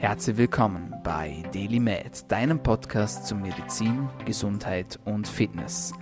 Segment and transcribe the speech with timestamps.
[0.00, 5.92] Herzlich willkommen bei DailyMed, deinem Podcast zu Medizin, Gesundheit und Fitness.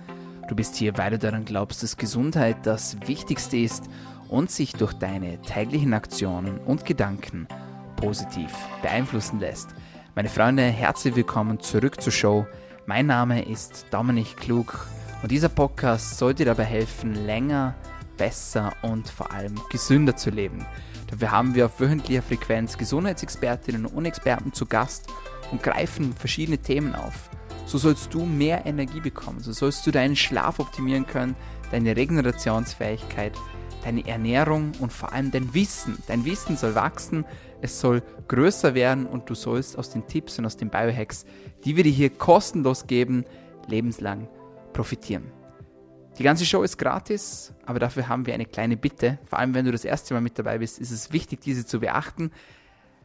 [0.47, 3.89] Du bist hier, weil du daran glaubst, dass Gesundheit das Wichtigste ist
[4.29, 7.45] und sich durch deine täglichen Aktionen und Gedanken
[7.97, 8.49] positiv
[8.81, 9.75] beeinflussen lässt.
[10.15, 12.47] Meine Freunde, herzlich willkommen zurück zur Show.
[12.85, 14.87] Mein Name ist Dominik Klug
[15.21, 17.75] und dieser Podcast sollte dir dabei helfen, länger,
[18.15, 20.65] besser und vor allem gesünder zu leben.
[21.09, 25.07] Dafür haben wir auf wöchentlicher Frequenz Gesundheitsexpertinnen und Experten zu Gast
[25.51, 27.29] und greifen verschiedene Themen auf.
[27.65, 31.35] So sollst du mehr Energie bekommen, so sollst du deinen Schlaf optimieren können,
[31.71, 33.33] deine Regenerationsfähigkeit,
[33.83, 35.97] deine Ernährung und vor allem dein Wissen.
[36.07, 37.25] Dein Wissen soll wachsen,
[37.61, 41.25] es soll größer werden und du sollst aus den Tipps und aus den Biohacks,
[41.65, 43.25] die wir dir hier kostenlos geben,
[43.67, 44.27] lebenslang
[44.73, 45.38] profitieren.
[46.19, 49.19] Die ganze Show ist gratis, aber dafür haben wir eine kleine Bitte.
[49.23, 51.79] Vor allem, wenn du das erste Mal mit dabei bist, ist es wichtig, diese zu
[51.79, 52.31] beachten.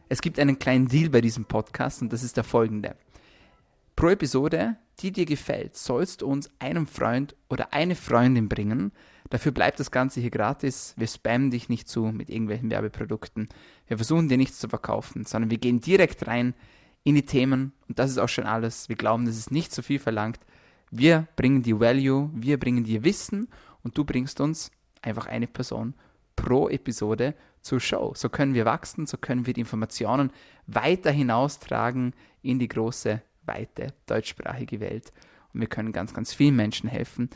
[0.09, 2.97] Es gibt einen kleinen Deal bei diesem Podcast und das ist der folgende.
[3.95, 8.91] Pro Episode, die dir gefällt, sollst du uns einen Freund oder eine Freundin bringen.
[9.29, 10.93] Dafür bleibt das Ganze hier gratis.
[10.97, 13.47] Wir spammen dich nicht zu mit irgendwelchen Werbeprodukten.
[13.87, 16.53] Wir versuchen dir nichts zu verkaufen, sondern wir gehen direkt rein
[17.05, 18.89] in die Themen und das ist auch schon alles.
[18.89, 20.41] Wir glauben, das ist nicht so viel verlangt.
[20.91, 23.47] Wir bringen dir Value, wir bringen dir Wissen
[23.83, 25.93] und du bringst uns einfach eine Person
[26.35, 28.13] pro Episode zur Show.
[28.15, 30.31] So können wir wachsen, so können wir die Informationen
[30.67, 35.11] weiter hinaustragen in die große, weite deutschsprachige Welt.
[35.53, 37.29] Und wir können ganz, ganz vielen Menschen helfen,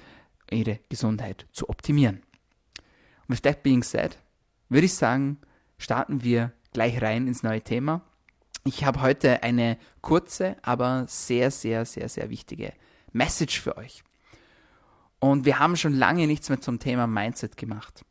[0.52, 2.22] ihre Gesundheit zu optimieren.
[3.27, 4.17] Und with that being said,
[4.70, 5.38] würde ich sagen,
[5.77, 8.02] starten wir gleich rein ins neue Thema.
[8.66, 12.73] Ich habe heute eine kurze, aber sehr, sehr, sehr, sehr wichtige
[13.11, 14.03] Message für euch.
[15.19, 18.03] Und wir haben schon lange nichts mehr zum Thema Mindset gemacht.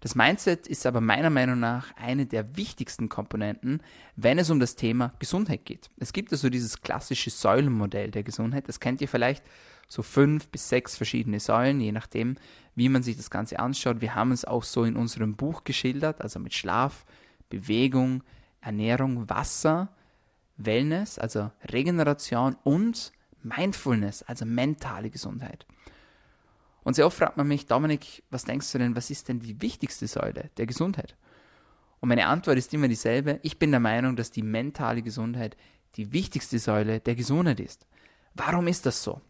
[0.00, 3.80] Das Mindset ist aber meiner Meinung nach eine der wichtigsten Komponenten,
[4.16, 5.90] wenn es um das Thema Gesundheit geht.
[5.96, 8.66] Es gibt also dieses klassische Säulenmodell der Gesundheit.
[8.66, 9.44] Das kennt ihr vielleicht
[9.86, 12.36] so fünf bis sechs verschiedene Säulen, je nachdem,
[12.74, 14.00] wie man sich das Ganze anschaut.
[14.00, 17.04] Wir haben es auch so in unserem Buch geschildert, also mit Schlaf,
[17.48, 18.24] Bewegung,
[18.60, 19.94] Ernährung, Wasser,
[20.56, 23.12] Wellness, also Regeneration und
[23.44, 25.66] Mindfulness, also mentale Gesundheit.
[26.84, 29.60] Und sehr oft fragt man mich, Dominik, was denkst du denn, was ist denn die
[29.62, 31.16] wichtigste Säule der Gesundheit?
[32.00, 33.38] Und meine Antwort ist immer dieselbe.
[33.42, 35.56] Ich bin der Meinung, dass die mentale Gesundheit
[35.96, 37.86] die wichtigste Säule der Gesundheit ist.
[38.34, 39.20] Warum ist das so?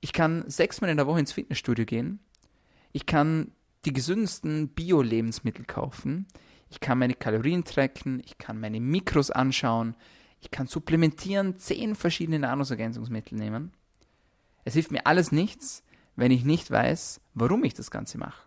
[0.00, 2.20] Ich kann sechsmal in der Woche ins Fitnessstudio gehen.
[2.92, 3.52] Ich kann
[3.84, 6.26] die gesündesten Bio-Lebensmittel kaufen.
[6.70, 8.20] Ich kann meine Kalorien tracken.
[8.24, 9.94] Ich kann meine Mikros anschauen.
[10.40, 13.72] Ich kann supplementieren, zehn verschiedene Nahrungsergänzungsmittel nehmen.
[14.64, 15.82] Es hilft mir alles nichts,
[16.16, 18.42] wenn ich nicht weiß, warum ich das Ganze mache.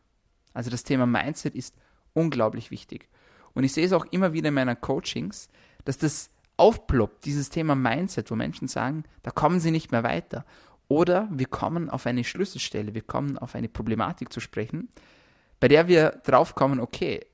[0.53, 1.75] Also das Thema Mindset ist
[2.13, 3.09] unglaublich wichtig.
[3.53, 5.49] Und ich sehe es auch immer wieder in meinen Coachings,
[5.85, 10.45] dass das aufploppt, dieses Thema Mindset, wo Menschen sagen, da kommen sie nicht mehr weiter.
[10.87, 14.89] Oder wir kommen auf eine Schlüsselstelle, wir kommen auf eine Problematik zu sprechen,
[15.59, 17.25] bei der wir draufkommen, okay,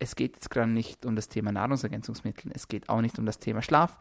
[0.00, 3.38] es geht jetzt gerade nicht um das Thema Nahrungsergänzungsmittel, es geht auch nicht um das
[3.38, 3.98] Thema Schlaf,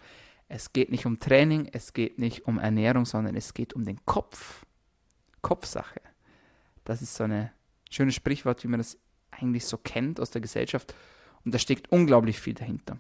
[0.47, 4.03] es geht nicht um Training, es geht nicht um Ernährung, sondern es geht um den
[4.05, 4.65] Kopf.
[5.41, 6.01] Kopfsache.
[6.83, 7.49] Das ist so ein
[7.89, 8.97] schönes Sprichwort, wie man das
[9.31, 10.93] eigentlich so kennt aus der Gesellschaft.
[11.45, 12.97] Und da steckt unglaublich viel dahinter.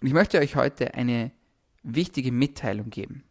[0.00, 1.32] Und ich möchte euch heute eine
[1.82, 3.24] wichtige Mitteilung geben.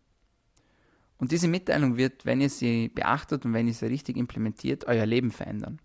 [1.17, 5.05] Und diese Mitteilung wird, wenn ihr sie beachtet und wenn ihr sie richtig implementiert, euer
[5.05, 5.79] Leben verändern.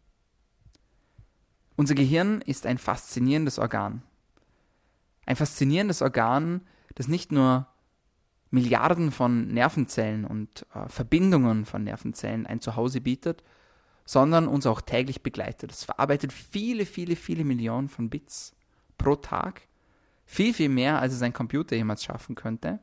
[1.77, 4.03] Unser Gehirn ist ein faszinierendes Organ.
[5.27, 6.61] Ein faszinierendes Organ,
[6.95, 7.67] das nicht nur
[8.51, 13.43] Milliarden von Nervenzellen und äh, Verbindungen von Nervenzellen ein Zuhause bietet,
[14.05, 15.73] sondern uns auch täglich begleitet.
[15.73, 18.55] Es verarbeitet viele, viele, viele Millionen von Bits
[18.97, 19.63] pro Tag.
[20.27, 22.79] Viel, viel mehr, als es ein Computer jemals schaffen könnte.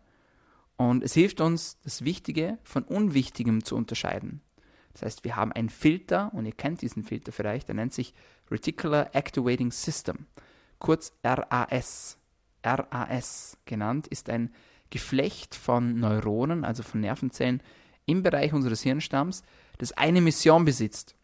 [0.76, 4.42] Und es hilft uns, das Wichtige von Unwichtigem zu unterscheiden.
[4.94, 8.14] Das heißt, wir haben einen Filter, und ihr kennt diesen Filter vielleicht, der nennt sich
[8.52, 10.28] Reticular Activating System,
[10.80, 12.18] kurz RAS.
[12.64, 14.54] RAS genannt, ist ein
[14.90, 17.64] Geflecht von Neuronen, also von Nervenzellen
[18.06, 19.44] im Bereich unseres Hirnstamms,
[19.78, 21.16] das eine Mission besitzt.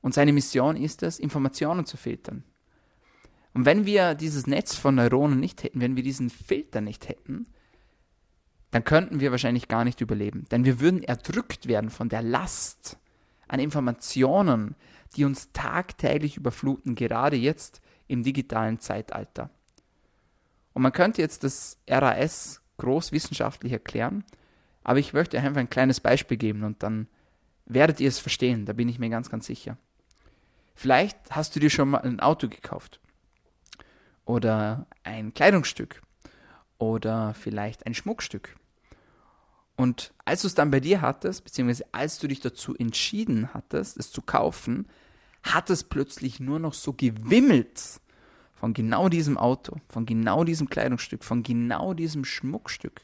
[0.00, 2.44] Und seine Mission ist es, Informationen zu filtern.
[3.52, 7.46] Und wenn wir dieses Netz von Neuronen nicht hätten, wenn wir diesen Filter nicht hätten,
[8.70, 10.46] dann könnten wir wahrscheinlich gar nicht überleben.
[10.50, 12.98] Denn wir würden erdrückt werden von der Last
[13.50, 14.76] an Informationen,
[15.16, 19.50] die uns tagtäglich überfluten, gerade jetzt im digitalen Zeitalter.
[20.72, 24.24] Und man könnte jetzt das RAS großwissenschaftlich erklären,
[24.84, 27.08] aber ich möchte einfach ein kleines Beispiel geben und dann
[27.66, 29.76] werdet ihr es verstehen, da bin ich mir ganz, ganz sicher.
[30.74, 33.00] Vielleicht hast du dir schon mal ein Auto gekauft
[34.24, 36.02] oder ein Kleidungsstück
[36.78, 38.54] oder vielleicht ein Schmuckstück.
[39.80, 43.96] Und als du es dann bei dir hattest, beziehungsweise als du dich dazu entschieden hattest,
[43.96, 44.86] es zu kaufen,
[45.42, 48.02] hat es plötzlich nur noch so gewimmelt
[48.52, 53.00] von genau diesem Auto, von genau diesem Kleidungsstück, von genau diesem Schmuckstück.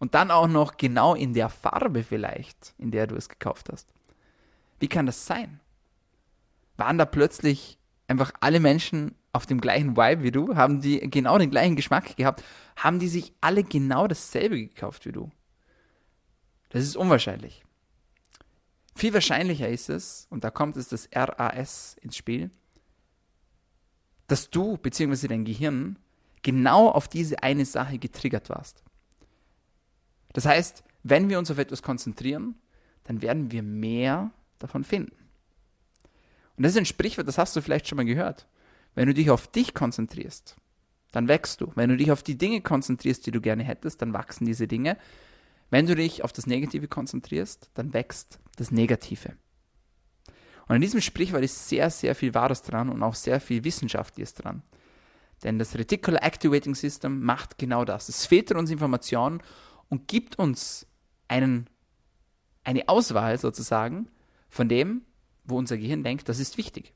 [0.00, 3.86] Und dann auch noch genau in der Farbe vielleicht, in der du es gekauft hast.
[4.80, 5.60] Wie kann das sein?
[6.78, 7.78] Waren da plötzlich
[8.08, 10.56] einfach alle Menschen auf dem gleichen Vibe wie du?
[10.56, 12.42] Haben die genau den gleichen Geschmack gehabt?
[12.74, 15.30] Haben die sich alle genau dasselbe gekauft wie du?
[16.70, 17.64] Das ist unwahrscheinlich.
[18.94, 22.50] Viel wahrscheinlicher ist es, und da kommt es das RAS ins Spiel,
[24.26, 25.28] dass du bzw.
[25.28, 25.98] dein Gehirn
[26.42, 28.82] genau auf diese eine Sache getriggert warst.
[30.32, 32.54] Das heißt, wenn wir uns auf etwas konzentrieren,
[33.04, 35.16] dann werden wir mehr davon finden.
[36.56, 38.46] Und das ist ein Sprichwort, das hast du vielleicht schon mal gehört.
[38.94, 40.56] Wenn du dich auf dich konzentrierst,
[41.12, 41.72] dann wächst du.
[41.74, 44.96] Wenn du dich auf die Dinge konzentrierst, die du gerne hättest, dann wachsen diese Dinge.
[45.70, 49.36] Wenn du dich auf das Negative konzentrierst, dann wächst das Negative.
[50.66, 54.34] Und an diesem Sprichwort ist sehr, sehr viel Wahres dran und auch sehr viel Wissenschaftliches
[54.34, 54.62] dran.
[55.42, 58.08] Denn das Reticular Activating System macht genau das.
[58.08, 59.42] Es filtert uns Informationen
[59.88, 60.86] und gibt uns
[61.28, 61.68] einen,
[62.62, 64.08] eine Auswahl sozusagen
[64.48, 65.02] von dem,
[65.44, 66.92] wo unser Gehirn denkt, das ist wichtig.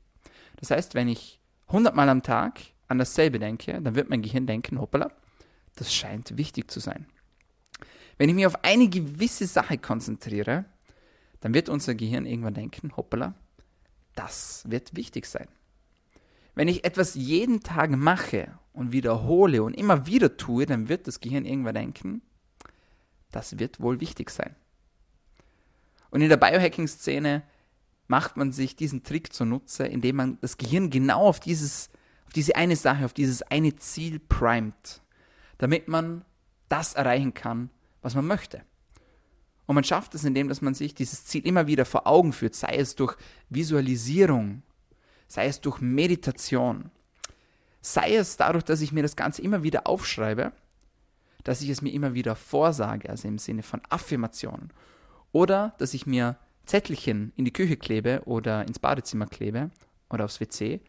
[0.57, 4.45] Das heißt, wenn ich 100 Mal am Tag an dasselbe denke, dann wird mein Gehirn
[4.45, 5.11] denken, hoppala,
[5.75, 7.07] das scheint wichtig zu sein.
[8.17, 10.65] Wenn ich mich auf eine gewisse Sache konzentriere,
[11.41, 13.35] dann wird unser Gehirn irgendwann denken, hoppala,
[14.15, 15.47] das wird wichtig sein.
[16.55, 21.19] Wenn ich etwas jeden Tag mache und wiederhole und immer wieder tue, dann wird das
[21.19, 22.21] Gehirn irgendwann denken,
[23.31, 24.55] das wird wohl wichtig sein.
[26.09, 27.43] Und in der Biohacking-Szene
[28.07, 31.89] macht man sich diesen Trick zunutze, indem man das Gehirn genau auf, dieses,
[32.25, 35.01] auf diese eine Sache, auf dieses eine Ziel primet,
[35.57, 36.23] damit man
[36.69, 37.69] das erreichen kann,
[38.05, 38.61] was man möchte.
[39.65, 42.55] Und man schafft es, indem dass man sich dieses Ziel immer wieder vor Augen führt,
[42.55, 43.17] sei es durch
[43.49, 44.61] Visualisierung,
[45.27, 46.91] sei es durch Meditation,
[47.81, 50.51] sei es dadurch, dass ich mir das Ganze immer wieder aufschreibe,
[51.43, 54.69] dass ich es mir immer wieder vorsage, also im Sinne von Affirmation,
[55.31, 59.69] oder dass ich mir Zettelchen in die Küche klebe oder ins Badezimmer klebe
[60.09, 60.81] oder aufs WC.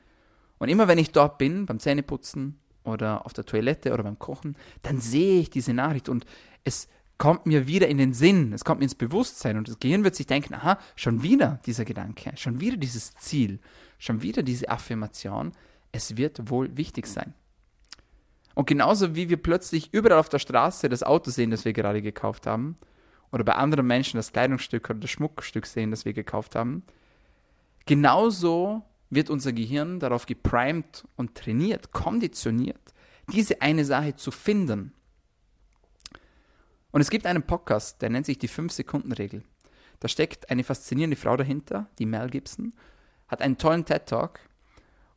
[0.59, 4.57] Und immer wenn ich dort bin, beim Zähneputzen oder auf der Toilette oder beim Kochen,
[4.83, 6.25] dann sehe ich diese Nachricht und
[6.65, 10.05] es kommt mir wieder in den Sinn, es kommt mir ins Bewusstsein und das Gehirn
[10.05, 13.59] wird sich denken, aha, schon wieder dieser Gedanke, schon wieder dieses Ziel,
[13.99, 15.53] schon wieder diese Affirmation,
[15.93, 17.35] es wird wohl wichtig sein.
[18.55, 22.03] Und genauso wie wir plötzlich überall auf der Straße das Auto sehen, das wir gerade
[22.03, 22.77] gekauft haben,
[23.33, 26.85] oder bei anderen Menschen das Kleidungsstück oder das Schmuckstück sehen, das wir gekauft haben,
[27.87, 32.95] genauso wird unser Gehirn darauf geprimed und trainiert, konditioniert,
[33.33, 34.93] diese eine Sache zu finden
[36.97, 39.43] und es gibt einen Podcast, der nennt sich die 5-Sekunden-Regel.
[40.01, 42.73] Da steckt eine faszinierende Frau dahinter, die Mel Gibson,
[43.29, 44.41] hat einen tollen TED-Talk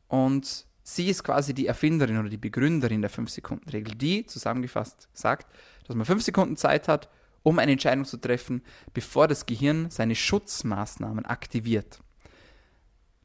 [0.06, 5.50] und sie ist quasi die Erfinderin oder die Begründerin der 5-Sekunden-Regel, die zusammengefasst sagt,
[5.86, 7.08] dass man 5 Sekunden Zeit hat,
[7.42, 8.62] um eine Entscheidung zu treffen,
[8.92, 12.00] bevor das Gehirn seine Schutzmaßnahmen aktiviert.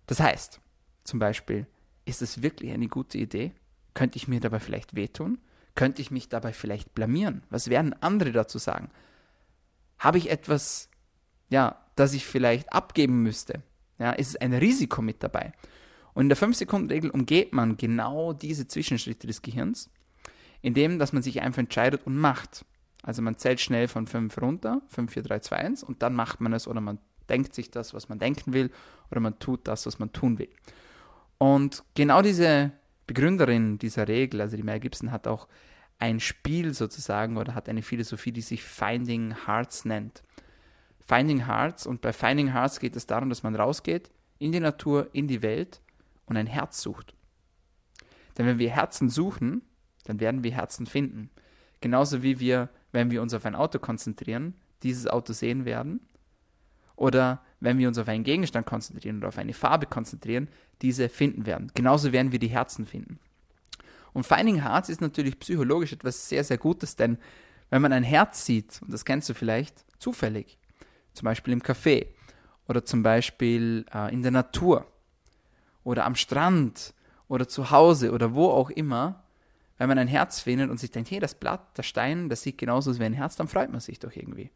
[0.07, 0.61] Das heißt,
[1.03, 1.67] zum Beispiel,
[2.05, 3.51] ist es wirklich eine gute Idee?
[3.93, 5.39] Könnte ich mir dabei vielleicht wehtun?
[5.75, 7.43] Könnte ich mich dabei vielleicht blamieren?
[7.49, 8.89] Was werden andere dazu sagen?
[9.99, 10.89] Habe ich etwas,
[11.49, 13.61] ja, das ich vielleicht abgeben müsste?
[13.99, 15.53] Ja, ist es ein Risiko mit dabei?
[16.13, 19.89] Und in der 5-Sekunden-Regel umgeht man genau diese Zwischenschritte des Gehirns,
[20.61, 22.65] indem dass man sich einfach entscheidet und macht.
[23.03, 26.41] Also man zählt schnell von 5 runter, 5, 4, 3, 2, 1 und dann macht
[26.41, 28.71] man es oder man denkt sich das, was man denken will
[29.11, 30.49] oder man tut das, was man tun will.
[31.37, 32.71] Und genau diese
[33.07, 35.47] Begründerin dieser Regel, also die Mel Gibson, hat auch
[35.99, 40.23] ein Spiel sozusagen oder hat eine Philosophie, die sich Finding Hearts nennt.
[40.99, 45.09] Finding Hearts und bei Finding Hearts geht es darum, dass man rausgeht in die Natur,
[45.13, 45.81] in die Welt
[46.25, 47.13] und ein Herz sucht.
[48.37, 49.61] Denn wenn wir Herzen suchen,
[50.05, 51.29] dann werden wir Herzen finden.
[51.81, 56.01] Genauso wie wir, wenn wir uns auf ein Auto konzentrieren, dieses Auto sehen werden.
[56.95, 60.47] Oder wenn wir uns auf einen Gegenstand konzentrieren oder auf eine Farbe konzentrieren,
[60.81, 61.71] diese finden werden.
[61.73, 63.19] Genauso werden wir die Herzen finden.
[64.13, 67.17] Und Finding Hearts ist natürlich psychologisch etwas sehr, sehr Gutes, denn
[67.69, 70.57] wenn man ein Herz sieht, und das kennst du vielleicht, zufällig,
[71.13, 72.07] zum Beispiel im Café
[72.67, 74.85] oder zum Beispiel äh, in der Natur
[75.83, 76.93] oder am Strand
[77.27, 79.23] oder zu Hause oder wo auch immer,
[79.77, 82.57] wenn man ein Herz findet und sich denkt, hey, das Blatt, der Stein, das sieht
[82.57, 84.51] genauso aus wie ein Herz, dann freut man sich doch irgendwie.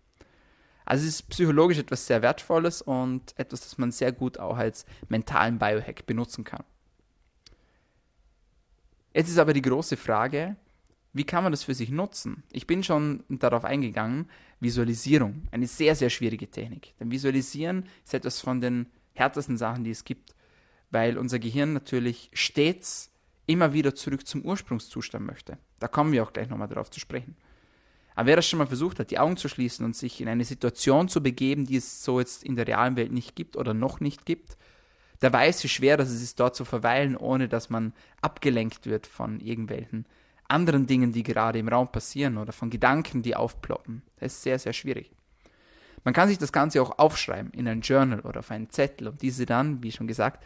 [0.90, 4.88] Also es ist psychologisch etwas sehr Wertvolles und etwas, das man sehr gut auch als
[5.08, 6.64] mentalen Biohack benutzen kann.
[9.14, 10.56] Jetzt ist aber die große Frage,
[11.14, 12.42] wie kann man das für sich nutzen?
[12.52, 16.96] Ich bin schon darauf eingegangen, Visualisierung, eine sehr, sehr schwierige Technik.
[17.00, 20.34] Denn Visualisieren ist etwas von den härtesten Sachen, die es gibt,
[20.90, 23.12] weil unser Gehirn natürlich stets
[23.46, 25.60] immer wieder zurück zum Ursprungszustand möchte.
[25.80, 27.36] Da kommen wir auch gleich nochmal darauf zu sprechen.
[28.20, 30.44] Aber wer das schon mal versucht hat, die Augen zu schließen und sich in eine
[30.44, 34.02] Situation zu begeben, die es so jetzt in der realen Welt nicht gibt oder noch
[34.02, 34.58] nicht gibt,
[35.22, 39.40] der weiß, wie schwer das ist, dort zu verweilen, ohne dass man abgelenkt wird von
[39.40, 40.06] irgendwelchen
[40.50, 44.02] anderen Dingen, die gerade im Raum passieren oder von Gedanken, die aufploppen.
[44.20, 45.14] Das ist sehr, sehr schwierig.
[46.04, 49.22] Man kann sich das Ganze auch aufschreiben in ein Journal oder auf einen Zettel und
[49.22, 50.44] diese dann, wie schon gesagt,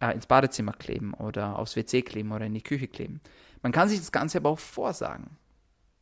[0.00, 3.20] äh, ins Badezimmer kleben oder aufs WC kleben oder in die Küche kleben.
[3.60, 5.36] Man kann sich das Ganze aber auch vorsagen.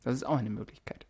[0.05, 1.05] Das ist auch eine Möglichkeit.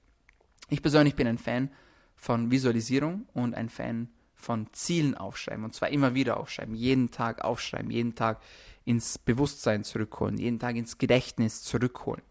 [0.70, 1.72] Ich persönlich bin ein Fan
[2.16, 5.64] von Visualisierung und ein Fan von Zielen aufschreiben.
[5.66, 6.76] Und zwar immer wieder aufschreiben.
[6.76, 7.92] Jeden Tag aufschreiben.
[7.92, 8.42] Jeden Tag
[8.86, 10.38] ins Bewusstsein zurückholen.
[10.38, 12.22] Jeden Tag ins Gedächtnis zurückholen.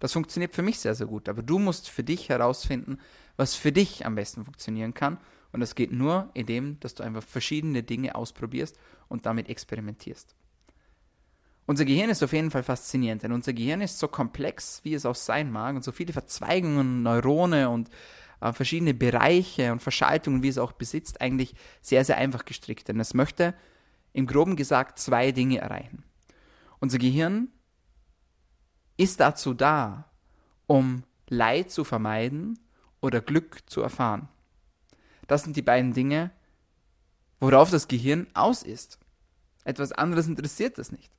[0.00, 1.28] Das funktioniert für mich sehr, sehr gut.
[1.28, 2.98] Aber du musst für dich herausfinden,
[3.36, 5.18] was für dich am besten funktionieren kann.
[5.52, 8.76] Und das geht nur, indem, dass du einfach verschiedene Dinge ausprobierst
[9.08, 10.34] und damit experimentierst.
[11.66, 15.06] Unser Gehirn ist auf jeden Fall faszinierend, denn unser Gehirn ist so komplex, wie es
[15.06, 17.88] auch sein mag, und so viele Verzweigungen, Neurone und
[18.40, 22.88] äh, verschiedene Bereiche und Verschaltungen, wie es auch besitzt, eigentlich sehr, sehr einfach gestrickt.
[22.88, 23.54] Denn es möchte
[24.12, 26.04] im groben gesagt zwei Dinge erreichen.
[26.80, 27.48] Unser Gehirn
[28.98, 30.10] ist dazu da,
[30.66, 32.58] um Leid zu vermeiden
[33.00, 34.28] oder Glück zu erfahren.
[35.26, 36.30] Das sind die beiden Dinge,
[37.40, 38.98] worauf das Gehirn aus ist.
[39.64, 41.10] Etwas anderes interessiert das nicht.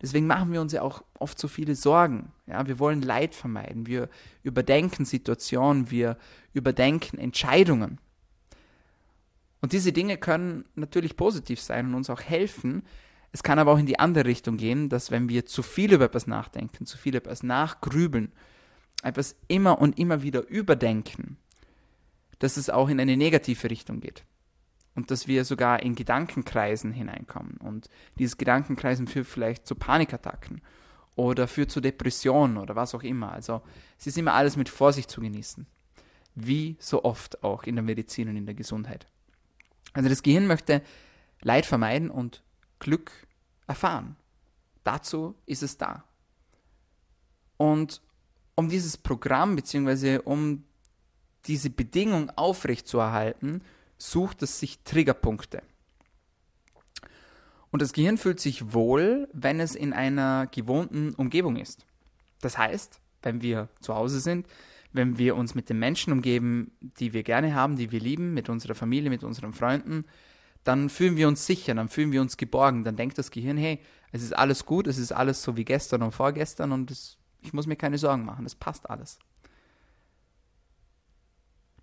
[0.00, 2.32] Deswegen machen wir uns ja auch oft so viele Sorgen.
[2.46, 3.86] Ja, wir wollen Leid vermeiden.
[3.86, 4.08] Wir
[4.42, 6.16] überdenken Situationen, wir
[6.52, 7.98] überdenken Entscheidungen.
[9.60, 12.84] Und diese Dinge können natürlich positiv sein und uns auch helfen.
[13.32, 16.04] Es kann aber auch in die andere Richtung gehen, dass wenn wir zu viel über
[16.04, 18.30] etwas nachdenken, zu viel über etwas nachgrübeln,
[19.02, 21.38] etwas immer und immer wieder überdenken,
[22.38, 24.24] dass es auch in eine negative Richtung geht
[24.98, 27.56] und dass wir sogar in Gedankenkreisen hineinkommen.
[27.58, 27.88] Und
[28.18, 30.60] dieses Gedankenkreisen führt vielleicht zu Panikattacken
[31.14, 33.30] oder führt zu Depressionen oder was auch immer.
[33.30, 33.62] Also
[33.96, 35.68] es ist immer alles mit Vorsicht zu genießen.
[36.34, 39.06] Wie so oft auch in der Medizin und in der Gesundheit.
[39.92, 40.82] Also das Gehirn möchte
[41.42, 42.42] Leid vermeiden und
[42.80, 43.12] Glück
[43.68, 44.16] erfahren.
[44.82, 46.02] Dazu ist es da.
[47.56, 48.02] Und
[48.56, 50.18] um dieses Programm bzw.
[50.24, 50.64] um
[51.44, 53.62] diese Bedingung aufrechtzuerhalten,
[53.98, 55.62] sucht es sich Triggerpunkte.
[57.70, 61.84] Und das Gehirn fühlt sich wohl, wenn es in einer gewohnten Umgebung ist.
[62.40, 64.46] Das heißt, wenn wir zu Hause sind,
[64.92, 68.48] wenn wir uns mit den Menschen umgeben, die wir gerne haben, die wir lieben, mit
[68.48, 70.04] unserer Familie, mit unseren Freunden,
[70.64, 73.80] dann fühlen wir uns sicher, dann fühlen wir uns geborgen, dann denkt das Gehirn, hey,
[74.12, 77.52] es ist alles gut, es ist alles so wie gestern und vorgestern und es, ich
[77.52, 79.18] muss mir keine Sorgen machen, es passt alles.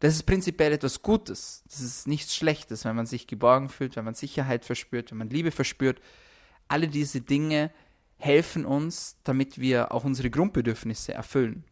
[0.06, 1.64] Das ist prinzipiell etwas Gutes.
[1.66, 5.32] Das ist nichts Schlechtes, wenn man sich geborgen fühlt, wenn man Sicherheit verspürt, wenn man
[5.32, 6.00] Liebe verspürt.
[6.68, 7.72] Alle diese Dinge
[8.18, 11.64] helfen uns, damit wir auch unsere Grundbedürfnisse erfüllen.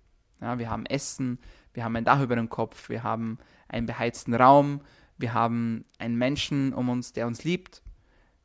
[0.41, 1.37] Ja, wir haben Essen,
[1.75, 3.37] wir haben ein Dach über dem Kopf, wir haben
[3.67, 4.81] einen beheizten Raum,
[5.19, 7.83] wir haben einen Menschen um uns, der uns liebt.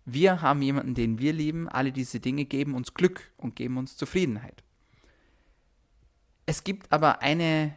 [0.04, 1.66] Wir haben jemanden, den wir lieben.
[1.66, 4.62] Alle diese Dinge geben uns Glück und geben uns Zufriedenheit.
[6.44, 7.72] Es gibt aber eine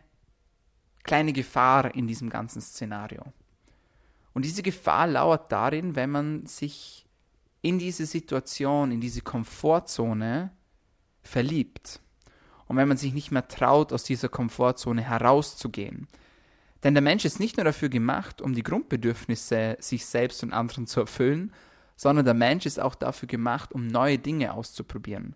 [1.03, 3.23] kleine Gefahr in diesem ganzen Szenario.
[4.33, 7.05] Und diese Gefahr lauert darin, wenn man sich
[7.61, 10.51] in diese Situation, in diese Komfortzone
[11.21, 11.99] verliebt.
[12.67, 16.07] Und wenn man sich nicht mehr traut, aus dieser Komfortzone herauszugehen.
[16.83, 20.87] Denn der Mensch ist nicht nur dafür gemacht, um die Grundbedürfnisse sich selbst und anderen
[20.87, 21.53] zu erfüllen,
[21.95, 25.35] sondern der Mensch ist auch dafür gemacht, um neue Dinge auszuprobieren.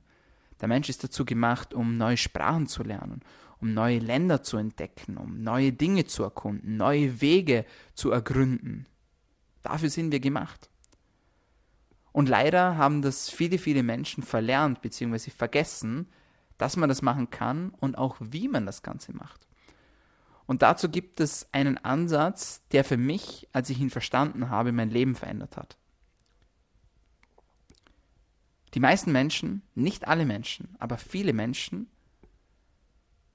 [0.61, 3.21] Der Mensch ist dazu gemacht, um neue Sprachen zu lernen,
[3.65, 8.85] um neue Länder zu entdecken, um neue Dinge zu erkunden, neue Wege zu ergründen.
[9.63, 10.69] Dafür sind wir gemacht.
[12.11, 15.31] Und leider haben das viele, viele Menschen verlernt bzw.
[15.31, 16.07] vergessen,
[16.59, 19.47] dass man das machen kann und auch wie man das Ganze macht.
[20.45, 24.91] Und dazu gibt es einen Ansatz, der für mich, als ich ihn verstanden habe, mein
[24.91, 25.75] Leben verändert hat.
[28.75, 31.89] Die meisten Menschen, nicht alle Menschen, aber viele Menschen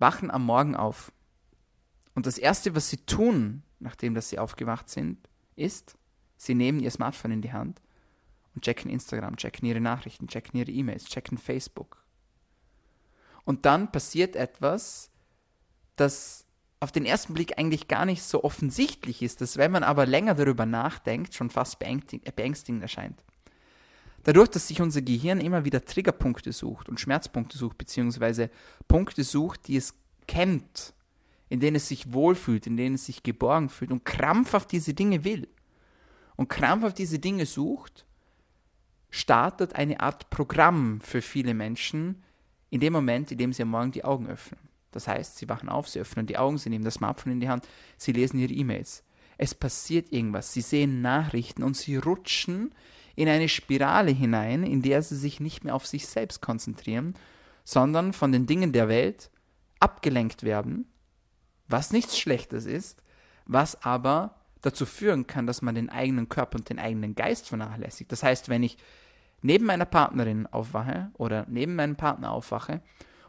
[0.00, 1.12] wachen am Morgen auf.
[2.14, 5.18] Und das Erste, was sie tun, nachdem dass sie aufgewacht sind,
[5.54, 5.96] ist,
[6.36, 7.80] sie nehmen ihr Smartphone in die Hand
[8.54, 12.04] und checken Instagram, checken ihre Nachrichten, checken ihre E-Mails, checken Facebook.
[13.44, 15.10] Und dann passiert etwas,
[15.96, 16.46] das
[16.80, 20.34] auf den ersten Blick eigentlich gar nicht so offensichtlich ist, dass wenn man aber länger
[20.34, 23.22] darüber nachdenkt, schon fast beängstigend erscheint.
[24.22, 28.50] Dadurch, dass sich unser Gehirn immer wieder Triggerpunkte sucht und Schmerzpunkte sucht, beziehungsweise
[28.86, 29.94] Punkte sucht, die es
[30.26, 30.94] kennt,
[31.48, 35.24] in denen es sich wohlfühlt, in denen es sich geborgen fühlt und krampfhaft diese Dinge
[35.24, 35.48] will
[36.36, 38.04] und krampfhaft diese Dinge sucht,
[39.10, 42.22] startet eine Art Programm für viele Menschen
[42.70, 44.60] in dem Moment, in dem sie am Morgen die Augen öffnen.
[44.92, 47.48] Das heißt, sie wachen auf, sie öffnen die Augen, sie nehmen das Smartphone in die
[47.48, 49.02] Hand, sie lesen ihre E-Mails.
[49.38, 52.74] Es passiert irgendwas, sie sehen Nachrichten und sie rutschen
[53.20, 57.12] in eine Spirale hinein, in der sie sich nicht mehr auf sich selbst konzentrieren,
[57.64, 59.30] sondern von den Dingen der Welt
[59.78, 60.86] abgelenkt werden,
[61.68, 63.02] was nichts Schlechtes ist,
[63.44, 68.10] was aber dazu führen kann, dass man den eigenen Körper und den eigenen Geist vernachlässigt.
[68.10, 68.78] Das heißt, wenn ich
[69.42, 72.80] neben meiner Partnerin aufwache oder neben meinem Partner aufwache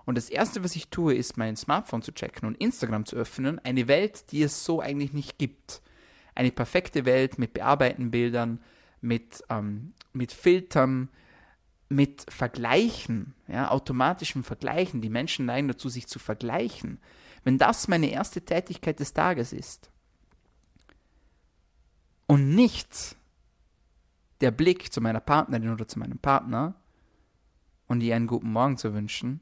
[0.05, 3.60] und das Erste, was ich tue, ist mein Smartphone zu checken und Instagram zu öffnen,
[3.60, 5.81] eine Welt, die es so eigentlich nicht gibt.
[6.33, 8.62] Eine perfekte Welt mit bearbeiteten Bildern,
[9.01, 11.10] mit, ähm, mit Filtern,
[11.89, 15.01] mit Vergleichen, ja, automatischen Vergleichen.
[15.01, 17.00] Die Menschen neigen dazu, sich zu vergleichen.
[17.43, 19.89] Wenn das meine erste Tätigkeit des Tages ist
[22.27, 23.15] und nicht
[24.39, 26.75] der Blick zu meiner Partnerin oder zu meinem Partner
[27.88, 29.41] und ihr einen guten Morgen zu wünschen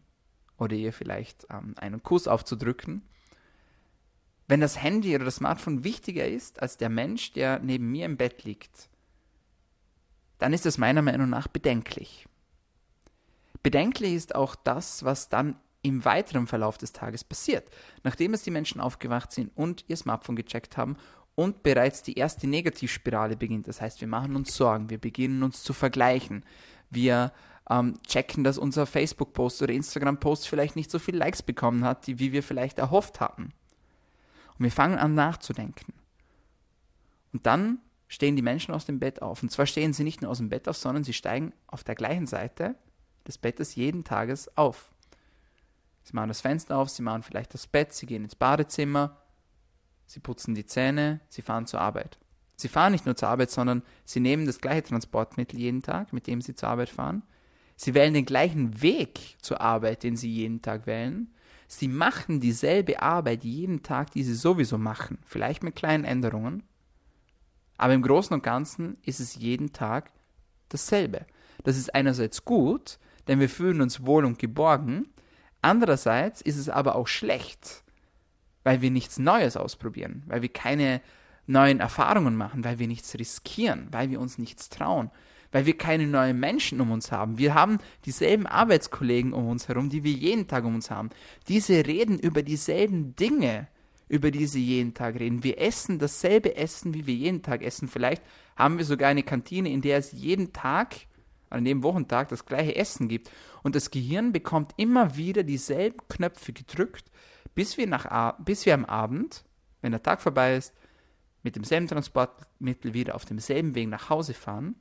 [0.57, 3.03] oder ihr vielleicht ähm, einen Kuss aufzudrücken,
[4.47, 8.17] wenn das Handy oder das Smartphone wichtiger ist als der Mensch, der neben mir im
[8.17, 8.89] Bett liegt,
[10.39, 12.27] dann ist das meiner Meinung nach bedenklich.
[13.61, 17.69] Bedenklich ist auch das, was dann im weiteren Verlauf des Tages passiert,
[18.03, 20.97] nachdem es die Menschen aufgewacht sind und ihr Smartphone gecheckt haben
[21.35, 23.67] und bereits die erste Negativspirale beginnt.
[23.67, 26.43] Das heißt, wir machen uns Sorgen, wir beginnen uns zu vergleichen,
[26.89, 27.31] wir
[27.69, 32.19] ähm, checken, dass unser Facebook-Post oder Instagram-Post vielleicht nicht so viele Likes bekommen hat, die,
[32.19, 33.53] wie wir vielleicht erhofft hatten.
[34.57, 35.93] Und wir fangen an nachzudenken.
[37.31, 39.41] Und dann stehen die Menschen aus dem Bett auf.
[39.41, 41.95] Und zwar stehen sie nicht nur aus dem Bett auf, sondern sie steigen auf der
[41.95, 42.75] gleichen Seite
[43.25, 44.91] des Bettes jeden Tages auf.
[46.03, 49.17] Sie machen das Fenster auf, sie machen vielleicht das Bett, sie gehen ins Badezimmer,
[50.07, 52.17] sie putzen die Zähne, sie fahren zur Arbeit.
[52.55, 56.27] Sie fahren nicht nur zur Arbeit, sondern sie nehmen das gleiche Transportmittel jeden Tag, mit
[56.27, 57.23] dem sie zur Arbeit fahren.
[57.75, 61.33] Sie wählen den gleichen Weg zur Arbeit, den sie jeden Tag wählen.
[61.67, 66.63] Sie machen dieselbe Arbeit jeden Tag, die sie sowieso machen, vielleicht mit kleinen Änderungen.
[67.79, 70.11] Aber im Großen und Ganzen ist es jeden Tag
[70.67, 71.25] dasselbe.
[71.63, 75.07] Das ist einerseits gut, denn wir fühlen uns wohl und geborgen.
[75.61, 77.83] Andererseits ist es aber auch schlecht,
[78.63, 81.01] weil wir nichts Neues ausprobieren, weil wir keine
[81.47, 85.09] neuen Erfahrungen machen, weil wir nichts riskieren, weil wir uns nichts trauen,
[85.53, 87.37] weil wir keine neuen Menschen um uns haben.
[87.37, 91.09] Wir haben dieselben Arbeitskollegen um uns herum, die wir jeden Tag um uns haben.
[91.47, 93.67] Diese reden über dieselben Dinge
[94.09, 95.43] über die sie jeden Tag reden.
[95.43, 97.87] Wir essen dasselbe Essen, wie wir jeden Tag essen.
[97.87, 98.23] Vielleicht
[98.57, 100.95] haben wir sogar eine Kantine, in der es jeden Tag,
[101.51, 103.31] an jedem Wochentag, das gleiche Essen gibt.
[103.61, 107.05] Und das Gehirn bekommt immer wieder dieselben Knöpfe gedrückt,
[107.53, 109.45] bis wir, nach, bis wir am Abend,
[109.81, 110.73] wenn der Tag vorbei ist,
[111.43, 114.75] mit demselben Transportmittel wieder auf demselben Weg nach Hause fahren,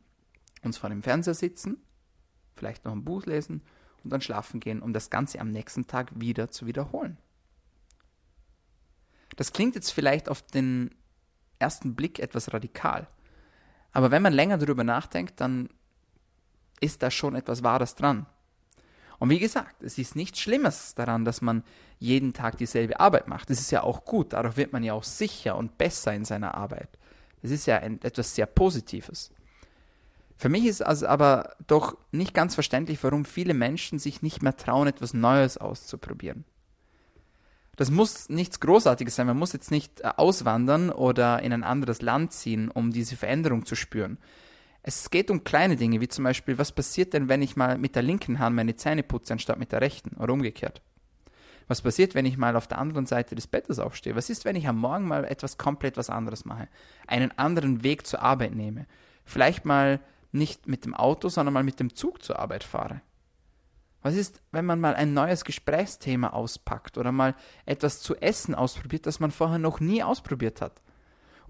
[0.62, 1.76] uns vor dem Fernseher sitzen,
[2.56, 3.62] vielleicht noch ein Buch lesen
[4.02, 7.18] und dann schlafen gehen, um das Ganze am nächsten Tag wieder zu wiederholen.
[9.38, 10.90] Das klingt jetzt vielleicht auf den
[11.60, 13.06] ersten Blick etwas radikal.
[13.92, 15.68] Aber wenn man länger darüber nachdenkt, dann
[16.80, 18.26] ist da schon etwas Wahres dran.
[19.20, 21.62] Und wie gesagt, es ist nichts Schlimmes daran, dass man
[22.00, 23.48] jeden Tag dieselbe Arbeit macht.
[23.48, 26.56] Das ist ja auch gut, dadurch wird man ja auch sicher und besser in seiner
[26.56, 26.88] Arbeit.
[27.40, 29.30] Das ist ja ein, etwas sehr Positives.
[30.36, 34.56] Für mich ist also aber doch nicht ganz verständlich, warum viele Menschen sich nicht mehr
[34.56, 36.44] trauen, etwas Neues auszuprobieren.
[37.78, 39.28] Das muss nichts Großartiges sein.
[39.28, 43.66] Man muss jetzt nicht äh, auswandern oder in ein anderes Land ziehen, um diese Veränderung
[43.66, 44.18] zu spüren.
[44.82, 47.94] Es geht um kleine Dinge, wie zum Beispiel, was passiert denn, wenn ich mal mit
[47.94, 50.82] der linken Hand meine Zähne putze, anstatt mit der rechten oder umgekehrt?
[51.68, 54.16] Was passiert, wenn ich mal auf der anderen Seite des Bettes aufstehe?
[54.16, 56.66] Was ist, wenn ich am Morgen mal etwas komplett was anderes mache?
[57.06, 58.86] Einen anderen Weg zur Arbeit nehme?
[59.24, 60.00] Vielleicht mal
[60.32, 63.02] nicht mit dem Auto, sondern mal mit dem Zug zur Arbeit fahre?
[64.08, 67.34] Was ist, wenn man mal ein neues Gesprächsthema auspackt oder mal
[67.66, 70.80] etwas zu essen ausprobiert, das man vorher noch nie ausprobiert hat?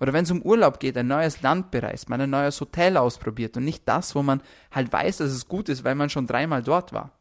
[0.01, 3.57] Oder wenn es um Urlaub geht, ein neues Land bereist, mal ein neues Hotel ausprobiert
[3.57, 4.42] und nicht das, wo man
[4.73, 7.12] halt weiß, dass es gut ist, weil man schon dreimal dort war.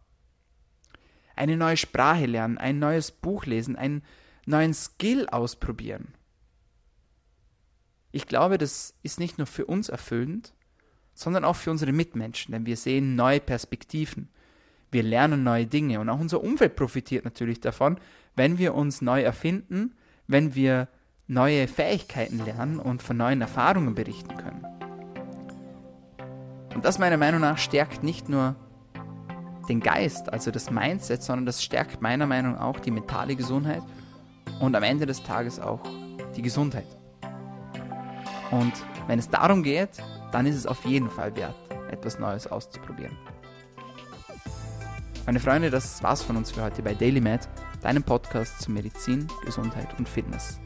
[1.36, 4.02] Eine neue Sprache lernen, ein neues Buch lesen, einen
[4.47, 6.15] neuen Skill ausprobieren.
[8.12, 10.56] Ich glaube, das ist nicht nur für uns erfüllend,
[11.13, 14.30] sondern auch für unsere Mitmenschen, denn wir sehen neue Perspektiven
[14.91, 17.97] wir lernen neue Dinge und auch unser Umfeld profitiert natürlich davon,
[18.36, 19.95] wenn wir uns neu erfinden,
[20.28, 20.88] wenn wir
[21.28, 24.65] neue Fähigkeiten lernen und von neuen Erfahrungen berichten können.
[26.73, 28.56] Und das meiner Meinung nach stärkt nicht nur
[29.67, 33.82] den Geist, also das Mindset, sondern das stärkt meiner Meinung nach auch die mentale Gesundheit
[34.62, 35.82] und am Ende des Tages auch
[36.36, 36.88] die Gesundheit.
[38.52, 38.73] Und
[39.08, 39.89] wenn es darum geht,
[40.32, 41.56] dann ist es auf jeden Fall wert,
[41.91, 43.17] etwas Neues auszuprobieren.
[45.27, 47.49] Meine Freunde, das war's von uns für heute bei DailyMed,
[47.81, 50.57] deinem Podcast zu Medizin, Gesundheit und Fitness.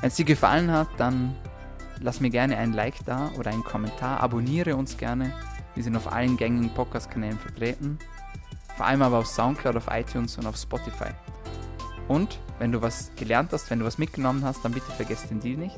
[0.00, 1.34] Wenn es dir gefallen hat, dann
[2.00, 5.32] lass mir gerne ein Like da oder einen Kommentar, abonniere uns gerne.
[5.74, 7.98] Wir sind auf allen gängigen Podcast-Kanälen vertreten,
[8.76, 11.10] vor allem aber auf Soundcloud, auf iTunes und auf Spotify.
[12.06, 15.40] Und wenn du was gelernt hast, wenn du was mitgenommen hast, dann bitte vergiss den
[15.40, 15.76] Deal nicht.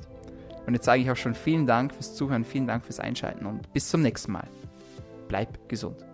[0.67, 3.73] Und jetzt sage ich auch schon vielen Dank fürs Zuhören, vielen Dank fürs Einschalten und
[3.73, 4.47] bis zum nächsten Mal.
[5.27, 6.10] Bleib gesund.